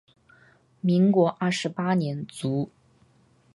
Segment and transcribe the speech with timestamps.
[0.81, 2.71] 民国二十八年卒。